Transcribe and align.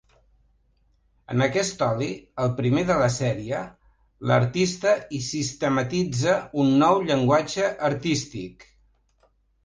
En 1.33 1.41
aquest 1.45 1.81
oli, 1.87 2.05
el 2.45 2.47
primer 2.59 2.85
de 2.87 2.95
la 3.01 3.09
sèrie, 3.15 3.59
l'artista 4.31 4.93
hi 5.17 5.19
sistematitza 5.25 6.33
un 6.63 6.73
nou 6.85 7.03
llenguatge 7.11 7.69
artístic. 7.91 8.67